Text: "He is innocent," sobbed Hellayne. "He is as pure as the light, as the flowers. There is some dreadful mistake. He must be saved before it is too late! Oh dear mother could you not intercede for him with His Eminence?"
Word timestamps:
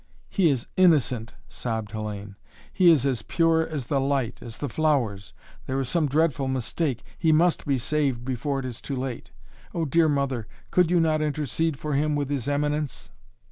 "He 0.31 0.49
is 0.49 0.65
innocent," 0.77 1.35
sobbed 1.47 1.91
Hellayne. 1.91 2.33
"He 2.73 2.89
is 2.89 3.05
as 3.05 3.21
pure 3.21 3.61
as 3.61 3.85
the 3.85 4.01
light, 4.01 4.41
as 4.41 4.57
the 4.57 4.67
flowers. 4.67 5.31
There 5.67 5.79
is 5.79 5.89
some 5.89 6.07
dreadful 6.07 6.47
mistake. 6.47 7.03
He 7.19 7.31
must 7.31 7.67
be 7.67 7.77
saved 7.77 8.25
before 8.25 8.57
it 8.57 8.65
is 8.65 8.81
too 8.81 8.95
late! 8.95 9.31
Oh 9.75 9.85
dear 9.85 10.09
mother 10.09 10.47
could 10.71 10.89
you 10.89 10.99
not 10.99 11.21
intercede 11.21 11.77
for 11.77 11.93
him 11.93 12.15
with 12.15 12.31
His 12.31 12.47
Eminence?" 12.47 13.11